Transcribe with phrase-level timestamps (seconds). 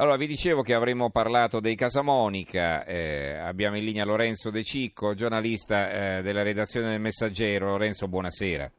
[0.00, 5.14] Allora, vi dicevo che avremmo parlato dei Casamonica, eh, abbiamo in linea Lorenzo De Cicco,
[5.14, 7.70] giornalista eh, della redazione del Messaggero.
[7.70, 8.70] Lorenzo, buonasera.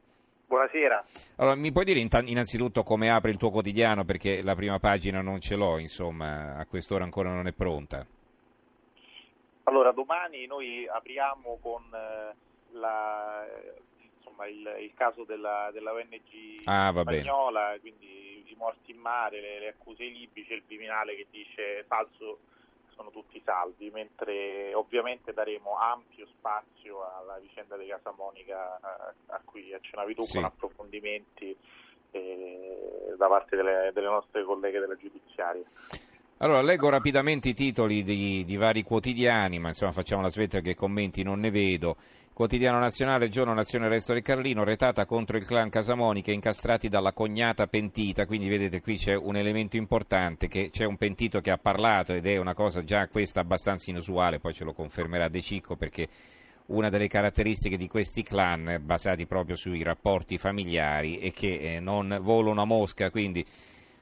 [0.46, 1.04] Buonasera.
[1.36, 5.42] Allora, mi puoi dire innanzitutto come apre il tuo quotidiano, perché la prima pagina non
[5.42, 8.06] ce l'ho, insomma, a quest'ora ancora non è pronta.
[9.64, 12.34] Allora, domani noi apriamo con eh,
[12.78, 13.44] la,
[14.40, 19.58] insomma, il, il, caso della, della ONG ah, spagnola, quindi i morti in mare, le,
[19.60, 22.38] le accuse ai libici e il Viminale che dice falso
[22.94, 29.40] sono tutti salvi, mentre ovviamente daremo ampio spazio alla vicenda di Casa Monica a, a
[29.44, 30.34] cui accennavi tu sì.
[30.34, 31.56] con approfondimenti
[32.10, 35.64] eh, da parte delle, delle nostre colleghe della giudiziaria.
[36.42, 40.74] Allora, leggo rapidamente i titoli di, di, vari quotidiani, ma insomma facciamo la svetta che
[40.74, 41.98] commenti non ne vedo.
[42.32, 47.66] Quotidiano Nazionale, Giorno Nazione Resto del Carlino, retata contro il clan Casamonica, incastrati dalla cognata
[47.66, 52.14] pentita, quindi vedete qui c'è un elemento importante, che c'è un pentito che ha parlato
[52.14, 56.08] ed è una cosa già questa abbastanza inusuale, poi ce lo confermerà De Cicco perché
[56.68, 62.18] una delle caratteristiche di questi clan basati proprio sui rapporti familiari è che eh, non
[62.22, 63.44] vola una mosca, quindi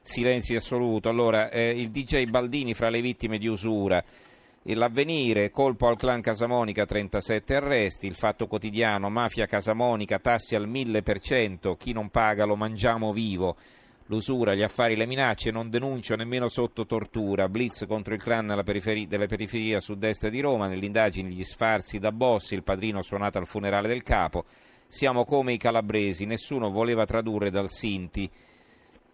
[0.09, 1.07] silenzio assoluto.
[1.07, 4.03] Allora, eh, il DJ Baldini fra le vittime di usura.
[4.63, 11.75] L'avvenire, colpo al clan Casamonica, 37 arresti, il fatto quotidiano, mafia Casamonica, tassi al 1000%,
[11.77, 13.55] chi non paga lo mangiamo vivo,
[14.07, 18.63] l'usura, gli affari, le minacce, non denuncio nemmeno sotto tortura, blitz contro il clan della
[18.63, 24.03] periferia sud-est di Roma, nell'indagine gli sfarzi da boss, il padrino suonato al funerale del
[24.03, 24.45] capo,
[24.91, 28.29] siamo come i calabresi, nessuno voleva tradurre dal Sinti.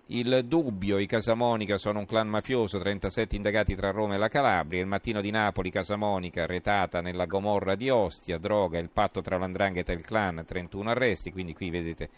[0.10, 4.80] Il dubbio, i Casamonica sono un clan mafioso, 37 indagati tra Roma e la Calabria,
[4.80, 9.92] il mattino di Napoli, Casamonica, retata nella Gomorra di Ostia, droga, il patto tra l'Andrangheta
[9.92, 12.10] e il clan, 31 arresti, quindi qui vedete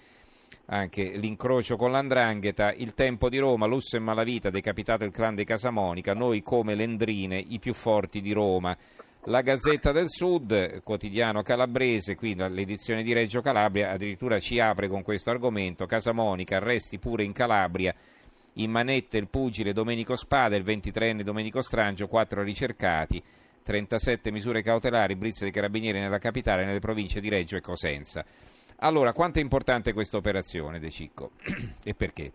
[0.66, 5.46] anche l'incrocio con l'Andrangheta, il tempo di Roma, lusso e malavita, decapitato il clan dei
[5.46, 8.78] Casamonica, noi come Lendrine, i più forti di Roma.
[9.30, 15.04] La Gazzetta del Sud, quotidiano calabrese, qui l'edizione di Reggio Calabria, addirittura ci apre con
[15.04, 15.86] questo argomento.
[15.86, 17.94] Casamonica, arresti pure in Calabria.
[18.54, 23.22] In manette il pugile Domenico Spada, il 23enne Domenico Strangio, quattro ricercati.
[23.64, 28.24] 37 misure cautelari, blitz dei carabinieri nella capitale, nelle province di Reggio e Cosenza.
[28.78, 31.32] Allora, quanto è importante questa operazione, De Cicco?
[31.84, 32.32] e perché?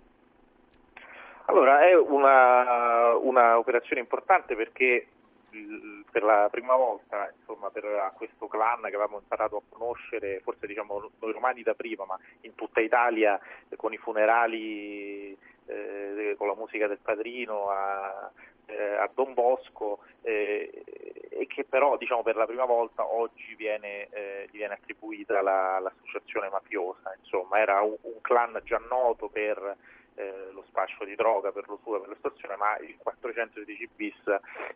[1.47, 5.07] Allora, è una, una operazione importante perché
[6.11, 11.11] per la prima volta insomma, per questo clan che avevamo imparato a conoscere, forse diciamo
[11.19, 13.39] noi romani da prima, ma in tutta Italia
[13.77, 15.37] con i funerali,
[15.67, 18.31] eh, con la musica del padrino a,
[18.67, 20.85] eh, a Don Bosco eh,
[21.29, 25.79] e che però diciamo, per la prima volta oggi viene, eh, gli viene attribuita la,
[25.81, 27.59] l'associazione mafiosa, insomma.
[27.59, 29.77] Era un, un clan già noto per
[30.15, 34.15] eh, lo spaccio di droga, per l'usura, per l'estorsione, ma il 410 bis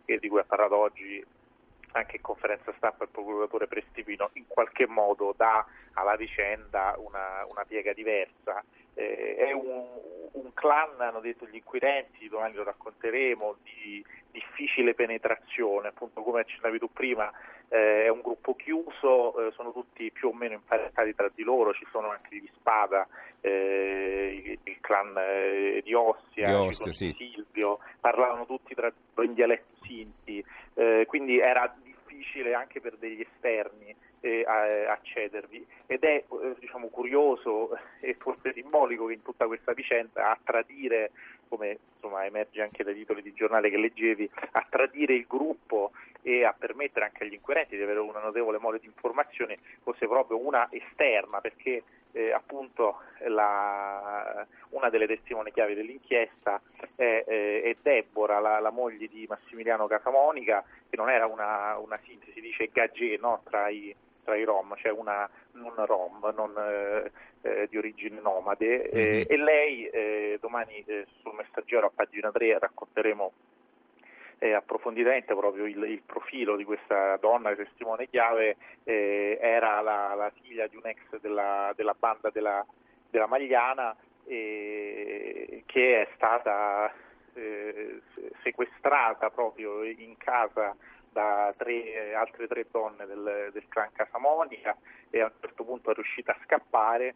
[0.05, 1.25] eh, di cui ha parlato oggi
[1.93, 5.65] anche in conferenza stampa il procuratore Prestipino in qualche modo dà
[5.95, 8.63] alla vicenda una, una piega diversa.
[8.95, 9.87] Eh, è un,
[10.33, 16.79] un, clan, hanno detto gli inquirenti, domani lo racconteremo, di difficile penetrazione, appunto come accennavi
[16.79, 17.31] tu prima,
[17.69, 21.73] eh, è un gruppo chiuso, eh, sono tutti più o meno imparentati tra di loro,
[21.73, 23.07] ci sono anche di Spada,
[23.41, 27.15] eh, il, clan eh, di Ostia, di Ostia sì.
[27.17, 30.45] Silvio, parlavano tutti tra in dialetto sinti,
[30.75, 34.45] eh, quindi era difficile anche per degli esterni eh,
[34.89, 36.25] accedervi ed è
[36.59, 41.11] diciamo, curioso e forse simbolico che in tutta questa vicenda a tradire
[41.49, 45.93] come insomma, emerge anche dai titoli di giornale che leggevi, a tradire il gruppo
[46.23, 50.39] e a permettere anche agli inquirenti di avere una notevole mole di informazioni fosse proprio
[50.39, 56.61] una esterna, perché eh, appunto la, una delle testimoni chiave dell'inchiesta
[56.95, 61.99] è, eh, è Deborah, la, la, moglie di Massimiliano Casamonica, che non era una, una
[62.05, 63.43] sintesi, dice gagé no?
[63.45, 63.95] tra i
[64.27, 67.11] tra i Rom, cioè una non Rom, non eh,
[67.43, 69.23] eh, di origine nomade, mm-hmm.
[69.29, 70.85] e lei eh, domani
[71.21, 73.33] sul messaggero a pagina 3 racconteremo
[74.55, 80.77] approfonditamente proprio il, il, profilo di questa donna, testimone chiave, era la, la, figlia di
[80.77, 82.65] un ex della, della banda della,
[83.09, 86.93] della Magliana che è stata
[88.43, 90.77] sequestrata proprio in casa
[91.17, 94.77] da tre, altre tre donne del, del clan Casamonica
[95.09, 97.15] e a un certo punto è riuscita a scappare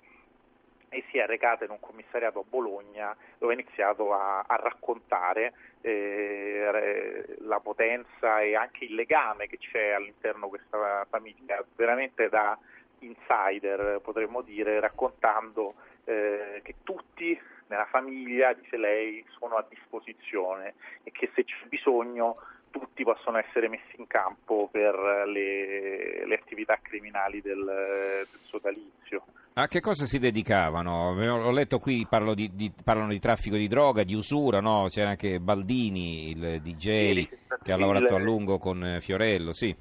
[0.89, 5.53] e si è recata in un commissariato a Bologna dove ha iniziato a, a raccontare
[5.83, 12.59] eh, la potenza e anche il legame che c'è all'interno di questa famiglia, veramente da
[13.01, 15.75] insider potremmo dire, raccontando
[16.05, 20.75] eh, che tutti nella famiglia, dice lei, sono a disposizione
[21.05, 22.37] e che se c'è bisogno
[22.71, 24.95] tutti possono essere messi in campo per
[25.27, 29.25] le, le attività criminali del, del sodalizio.
[29.55, 31.11] A che cosa si dedicavano?
[31.11, 34.87] Ho letto qui parlo di, di, parlano di traffico di droga, di usura, no?
[34.89, 37.29] c'era anche Baldini, il DJ
[37.63, 39.75] che ha lavorato a lungo con Fiorello, sì.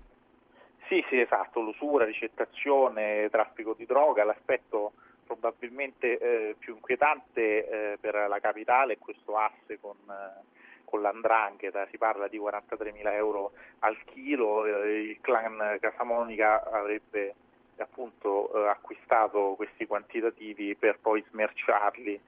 [0.88, 4.94] Sì, sì, esatto, l'usura, ricettazione, traffico di droga, l'aspetto
[5.24, 10.59] probabilmente eh, più inquietante eh, per la capitale è questo asse con, eh,
[10.90, 17.36] con l'andrangheta, si parla di 43.000 euro al chilo, eh, il clan Casamonica avrebbe
[17.78, 22.20] appunto eh, acquistato questi quantitativi per poi smerciarli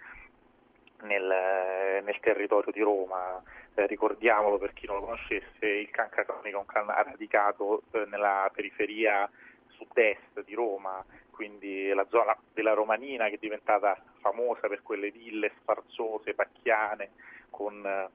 [1.02, 3.42] nel, nel territorio di Roma.
[3.74, 8.06] Eh, ricordiamolo per chi non lo conoscesse, il clan Casamonica è un clan radicato eh,
[8.06, 9.28] nella periferia
[9.70, 15.52] sud-est di Roma, quindi la zona della Romanina che è diventata famosa per quelle ville
[15.62, 17.10] sfarzose, pacchiane,
[17.50, 18.10] con eh,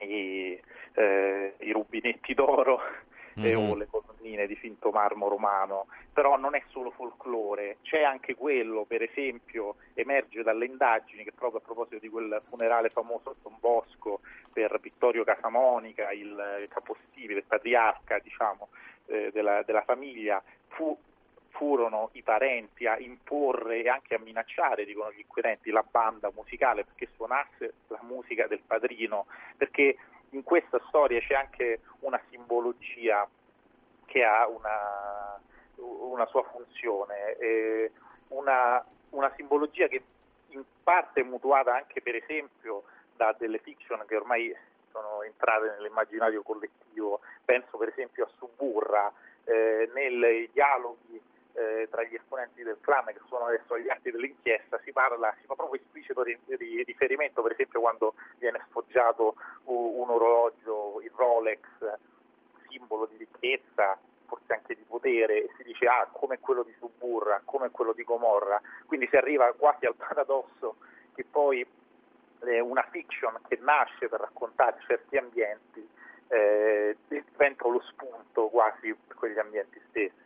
[0.00, 0.60] i,
[0.94, 2.80] eh, i rubinetti d'oro
[3.38, 3.70] mm-hmm.
[3.70, 8.84] o le colonnine di finto marmo romano, però non è solo folklore, c'è anche quello,
[8.84, 13.56] per esempio, emerge dalle indagini che proprio a proposito di quel funerale famoso a Don
[13.60, 14.20] Bosco
[14.52, 18.68] per Vittorio Casamonica, il capostipite, il patriarca diciamo,
[19.06, 20.96] eh, della, della famiglia, fu
[21.56, 26.84] furono i parenti a imporre e anche a minacciare, dicono gli inquirenti, la banda musicale
[26.84, 29.26] perché suonasse la musica del padrino,
[29.56, 29.96] perché
[30.30, 33.26] in questa storia c'è anche una simbologia
[34.04, 35.40] che ha una,
[35.76, 37.90] una sua funzione, eh,
[38.28, 40.02] una, una simbologia che
[40.48, 42.84] in parte è mutuata anche per esempio
[43.16, 44.54] da delle fiction che ormai
[44.92, 49.12] sono entrate nell'immaginario collettivo, penso per esempio a Suburra,
[49.44, 51.15] eh, nei dialoghi
[51.56, 55.46] eh, tra gli esponenti del clan che sono adesso agli atti dell'inchiesta si parla, si
[55.46, 61.12] fa proprio esplicito di, di riferimento per esempio quando viene sfoggiato un, un orologio, il
[61.14, 61.60] Rolex,
[62.68, 67.40] simbolo di ricchezza, forse anche di potere, e si dice ah come quello di Suburra,
[67.44, 70.76] come quello di Gomorra, quindi si arriva quasi al paradosso
[71.14, 71.66] che poi
[72.40, 75.88] eh, una fiction che nasce per raccontare certi ambienti
[76.28, 80.24] eh, diventa lo spunto quasi per quegli ambienti stessi.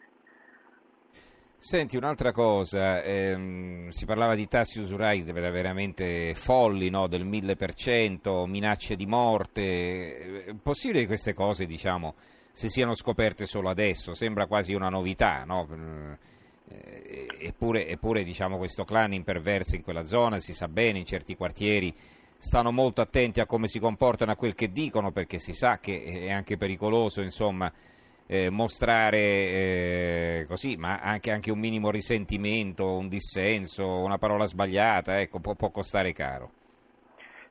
[1.63, 7.07] Senti, un'altra cosa, ehm, si parlava di tassi usurai veramente folli, no?
[7.07, 12.15] del 1000%, minacce di morte, è possibile che queste cose, diciamo,
[12.51, 14.15] si siano scoperte solo adesso?
[14.15, 15.69] Sembra quasi una novità, no?
[16.67, 21.37] Eh, eppure, eppure diciamo, questo clan imperverso in quella zona, si sa bene, in certi
[21.37, 21.95] quartieri
[22.39, 26.03] stanno molto attenti a come si comportano, a quel che dicono, perché si sa che
[26.03, 27.71] è anche pericoloso, insomma,
[28.31, 35.21] eh, mostrare eh, così, ma anche, anche, un minimo risentimento, un dissenso, una parola sbagliata,
[35.21, 36.51] ecco, può, può costare caro.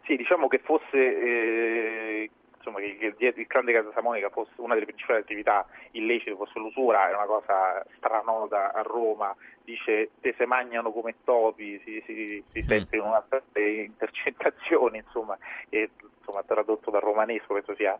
[0.05, 2.29] Sì, diciamo che fosse eh,
[2.59, 6.59] insomma, che, che il clan di Casa Samonica fosse una delle principali attività illecite, fosse
[6.59, 12.43] l'usura, è una cosa stranota a Roma, dice te se mangiano come topi, si, si,
[12.51, 15.37] si sente in una delle intercettazioni, insomma,
[15.69, 17.97] e, insomma, tradotto dal romanesco, penso sia,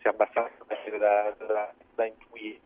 [0.00, 0.64] sia abbastanza
[0.98, 2.58] da, da, da intuire.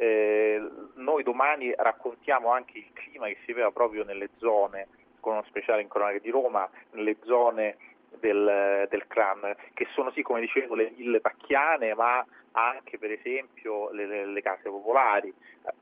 [0.00, 0.62] Eh,
[0.94, 4.88] noi domani raccontiamo anche il clima che si aveva proprio nelle zone,
[5.20, 7.76] con uno speciale in cronaca di Roma, nelle zone
[8.18, 13.90] del, del, clan, che sono sì, come dicevo, le ville pacchiane, ma anche per esempio
[13.90, 15.32] le, le, le case popolari.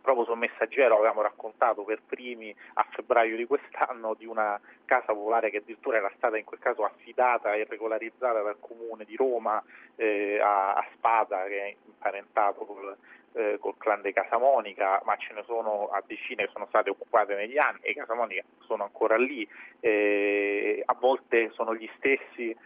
[0.01, 5.51] Proprio sul messaggero avevamo raccontato per primi a febbraio di quest'anno di una casa popolare
[5.51, 9.63] che addirittura era stata in quel caso affidata e regolarizzata dal comune di Roma
[9.95, 12.97] eh, a, a, Spada, che è imparentato col,
[13.37, 17.35] eh, col clan dei Casamonica, ma ce ne sono a decine che sono state occupate
[17.35, 19.47] negli anni e i Casamonica sono ancora lì,
[19.81, 22.57] eh, a volte sono gli stessi,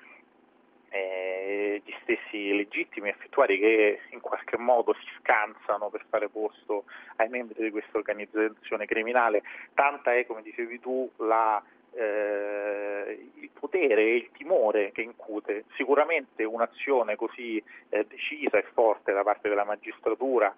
[0.90, 6.84] eh, gli stessi legittimi effettuari che in qualche modo si scansano per fare posto
[7.16, 9.42] ai membri di questa organizzazione criminale,
[9.74, 11.60] tanta è, come dicevi tu, la
[11.92, 13.50] eh, il
[13.80, 15.64] potere e il timore che incute.
[15.76, 20.54] Sicuramente un'azione così eh, decisa e forte da parte della magistratura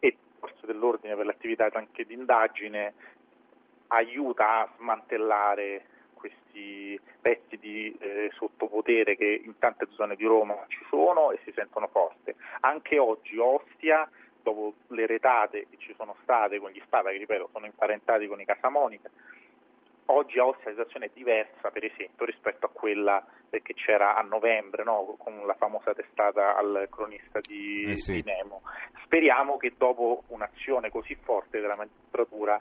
[0.00, 2.94] e forse dell'ordine per l'attività anche di indagine
[3.88, 10.84] aiuta a smantellare questi pezzi di eh, sottopotere che in tante zone di Roma ci
[10.88, 12.34] sono e si sentono forti.
[12.60, 14.08] Anche oggi Ostia
[14.42, 18.40] dopo le retate che ci sono state con gli Spada, che ripeto sono imparentati con
[18.40, 19.08] i Casamonica,
[20.06, 24.22] Oggi a Ostia la situazione è diversa, per esempio, rispetto a quella che c'era a
[24.22, 25.14] novembre, no?
[25.18, 28.14] con la famosa testata al cronista di, eh sì.
[28.14, 28.62] di Nemo.
[29.04, 32.60] Speriamo che dopo un'azione così forte della magistratura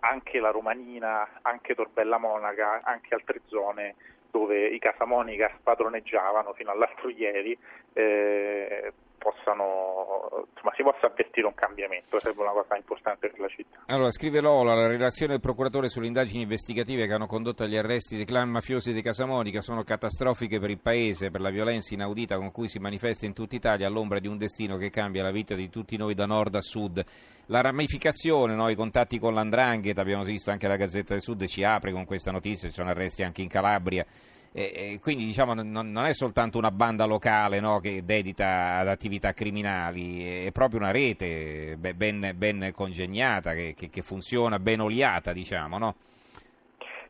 [0.00, 3.94] anche la Romanina, anche Torbella Monaca, anche altre zone
[4.30, 7.56] dove i Casamonica spadroneggiavano fino all'altro ieri,
[7.94, 8.92] eh,
[9.26, 13.82] possano, insomma, si possa avvertire un cambiamento, sarebbe una cosa importante per la città.
[13.86, 18.14] Allora, scrive Lola, la relazione del procuratore sulle indagini investigative che hanno condotto agli arresti
[18.14, 22.52] dei clan mafiosi di Casamonica sono catastrofiche per il Paese, per la violenza inaudita con
[22.52, 25.68] cui si manifesta in tutta Italia all'ombra di un destino che cambia la vita di
[25.68, 27.04] tutti noi da nord a sud.
[27.46, 31.64] La ramificazione, no, i contatti con l'Andrangheta, abbiamo visto anche la Gazzetta del Sud ci
[31.64, 34.06] apre con questa notizia, ci sono arresti anche in Calabria.
[34.52, 40.46] E, quindi diciamo, non, è soltanto una banda locale no, che dedita ad attività criminali,
[40.46, 45.94] è proprio una rete ben, ben congegnata, che, che, che, funziona, ben oliata, diciamo, no?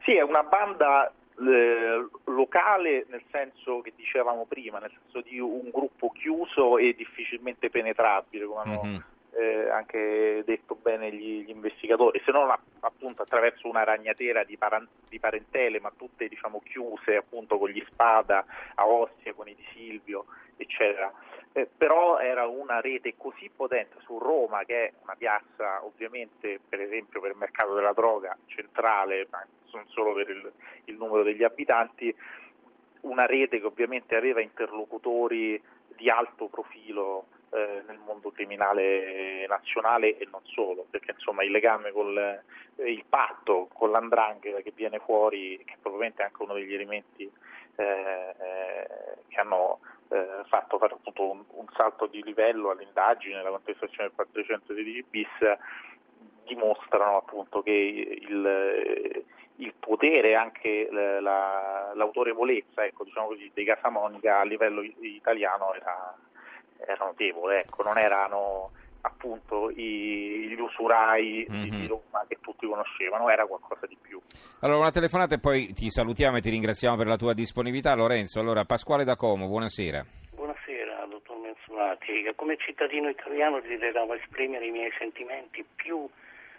[0.05, 5.71] Sì, è una banda eh, locale nel senso che dicevamo prima, nel senso di un
[5.73, 8.97] gruppo chiuso e difficilmente penetrabile, come hanno mm-hmm
[9.37, 12.51] eh, anche detto bene gli, gli, investigatori, se non
[12.81, 17.85] appunto attraverso una ragnatela di, paran- di parentele, ma tutte diciamo chiuse appunto con gli
[17.87, 20.25] spada a Ostia, con i di Silvio,
[20.57, 21.13] eccetera.
[21.53, 26.81] Eh, però era una rete così potente su Roma, che è una piazza ovviamente per
[26.81, 30.53] esempio per il mercato della droga centrale, ma non solo per il,
[30.85, 32.15] il numero degli abitanti,
[33.03, 35.63] una rete che ovviamente aveva interlocutori
[35.95, 37.27] di alto profilo
[37.57, 43.05] eh, nel mondo criminale nazionale e non solo, perché insomma il legame col eh, il
[43.09, 47.31] patto con l'andrangheta che viene fuori, che probabilmente è anche uno degli elementi
[47.77, 53.51] eh, eh che hanno eh, fatto fare appunto un, un, salto di livello all'indagine, alla
[53.51, 55.29] contestazione del 416 bis,
[56.45, 59.25] dimostrano appunto che il,
[59.57, 66.17] il potere anche la, l'autorevolezza ecco, diciamo così, dei Casamonica a livello italiano era,
[66.79, 68.71] era notevole, ecco, non erano
[69.07, 71.71] appunto i, gli usurai mm-hmm.
[71.71, 71.87] di.
[71.87, 74.21] Roma che tutti conoscevano, era qualcosa di più.
[74.61, 78.41] Allora una telefonata e poi ti salutiamo e ti ringraziamo per la tua disponibilità Lorenzo.
[78.41, 80.05] Allora Pasquale da Como, buonasera.
[80.35, 86.09] Buonasera dottor Mensolati, come cittadino italiano desidero esprimere i miei sentimenti più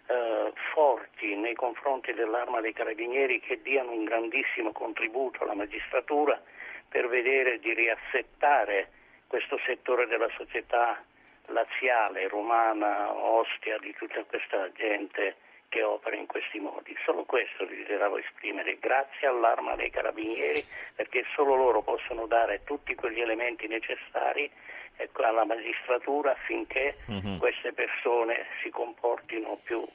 [0.08, 6.42] eh, forti nei confronti dell'arma dei carabinieri che diano un grandissimo contributo alla magistratura
[6.88, 8.92] per vedere di riassettare
[9.28, 11.02] questo settore della società
[11.48, 15.36] laziale, romana, ostia, di tutta questa gente
[15.70, 16.96] che opera in questi modi.
[17.04, 20.64] Solo questo desideravo esprimere, grazie all'arma dei carabinieri,
[20.96, 24.50] perché solo loro possono dare tutti quegli elementi necessari
[24.96, 27.38] ecco, alla magistratura affinché uh-huh.
[27.38, 29.86] queste persone si comportino più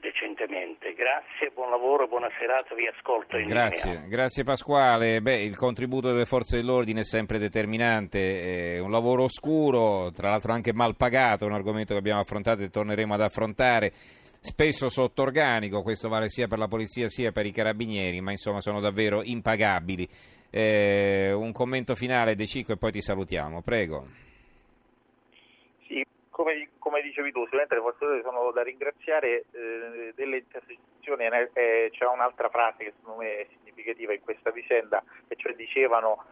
[0.00, 0.94] decentemente.
[0.94, 3.36] Grazie, buon lavoro e buona serata, vi ascolto.
[3.42, 5.20] grazie, grazie Pasquale.
[5.20, 10.52] Beh, il contributo delle forze dell'ordine è sempre determinante, è un lavoro oscuro, tra l'altro
[10.52, 13.92] anche mal pagato, un argomento che abbiamo affrontato e torneremo ad affrontare.
[14.40, 18.60] Spesso sotto organico, questo vale sia per la polizia sia per i carabinieri, ma insomma
[18.60, 20.08] sono davvero impagabili.
[20.50, 24.06] Eh, un commento finale De Cico e poi ti salutiamo, prego
[26.36, 31.24] come, come, dicevi tu, sicuramente le forze sono da ringraziare eh, delle intercettazioni,
[31.54, 36.24] eh, c'è un'altra frase che secondo me è significativa in questa vicenda, e cioè dicevano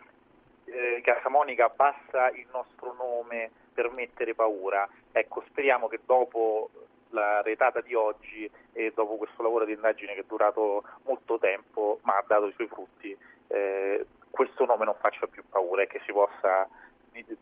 [0.67, 4.87] eh, Casamonica basta il nostro nome per mettere paura.
[5.11, 6.69] Ecco, speriamo che dopo
[7.09, 12.01] la retata di oggi e dopo questo lavoro di indagine che è durato molto tempo
[12.03, 16.03] ma ha dato i suoi frutti, eh, questo nome non faccia più paura e che
[16.05, 16.69] si possa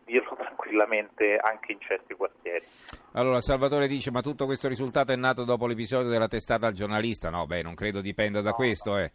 [0.04, 2.64] dirlo tranquillamente anche in certi quartieri.
[3.12, 7.30] Allora Salvatore dice ma tutto questo risultato è nato dopo l'episodio della testata al giornalista?
[7.30, 8.98] No, beh non credo dipenda da no, questo.
[8.98, 9.10] Eh.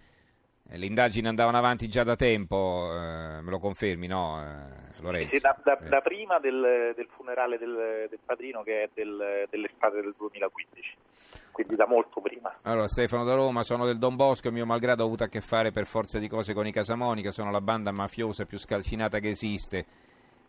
[0.69, 5.39] Le indagini andavano avanti già da tempo, eh, me lo confermi, no eh, Lorenzo?
[5.39, 5.87] Da, da, eh.
[5.87, 10.95] da, prima del, del funerale del, del, padrino che è del, dell'estate del 2015,
[11.51, 12.53] quindi da molto prima.
[12.63, 15.71] Allora Stefano da Roma, sono del Don Bosco, mio malgrado ho avuto a che fare
[15.71, 19.85] per forza di cose con i Casamonica, sono la banda mafiosa più scalcinata che esiste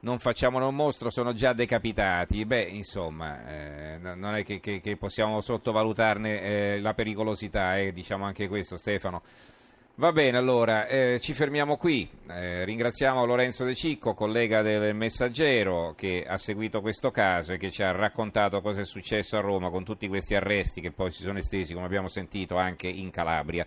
[0.00, 2.44] non facciamo un mostro, sono già decapitati.
[2.44, 8.24] Beh, insomma, eh, non è che, che, che possiamo sottovalutarne eh, la pericolosità, eh, diciamo
[8.24, 9.22] anche questo, Stefano.
[9.96, 12.08] Va bene, allora eh, ci fermiamo qui.
[12.28, 17.72] Eh, ringraziamo Lorenzo De Cicco, collega del Messaggero, che ha seguito questo caso e che
[17.72, 21.22] ci ha raccontato cosa è successo a Roma con tutti questi arresti che poi si
[21.22, 23.66] sono estesi, come abbiamo sentito, anche in Calabria.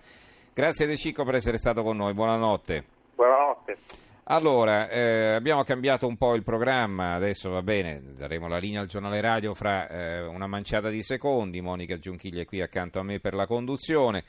[0.54, 2.14] Grazie De Cicco per essere stato con noi.
[2.14, 2.84] Buonanotte.
[3.16, 3.78] Buonanotte.
[4.26, 8.88] Allora, eh, abbiamo cambiato un po' il programma, adesso va bene, daremo la linea al
[8.88, 13.20] giornale radio fra eh, una manciata di secondi, Monica Giunchiglia è qui accanto a me
[13.20, 14.24] per la conduzione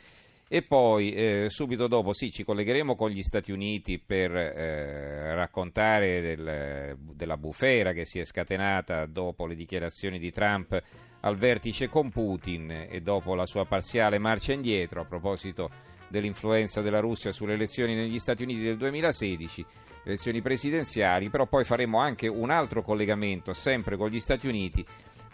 [0.49, 6.20] e poi eh, subito dopo sì, ci collegheremo con gli Stati Uniti per eh, raccontare
[6.20, 10.82] del, della bufera che si è scatenata dopo le dichiarazioni di Trump
[11.20, 15.00] al vertice con Putin e dopo la sua parziale marcia indietro.
[15.00, 15.70] A proposito
[16.12, 19.64] dell'influenza della Russia sulle elezioni negli Stati Uniti del 2016,
[20.04, 24.85] elezioni presidenziali, però poi faremo anche un altro collegamento sempre con gli Stati Uniti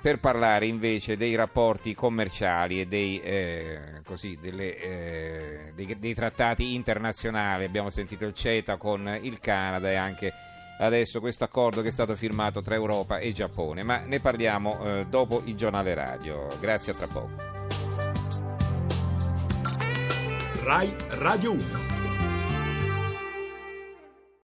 [0.01, 6.75] per parlare invece dei rapporti commerciali e dei, eh, così, delle, eh, dei, dei trattati
[6.75, 7.65] internazionali.
[7.65, 10.33] Abbiamo sentito il CETA con il Canada e anche
[10.79, 15.07] adesso questo accordo che è stato firmato tra Europa e Giappone, ma ne parliamo eh,
[15.09, 16.47] dopo il giornale radio.
[16.61, 17.68] Grazie a tra poco.
[20.69, 20.93] RAI
[21.25, 21.98] Radio 1